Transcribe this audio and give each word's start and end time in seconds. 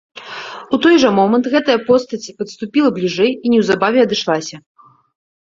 У 0.77 0.77
той 0.85 0.95
жа 1.03 1.09
момант 1.19 1.49
гэтая 1.55 1.75
постаць 1.89 2.33
падступіла 2.41 2.89
бліжэй 2.97 3.31
і 3.37 3.53
неўзабаве 3.57 3.99
адышлася. 4.09 4.55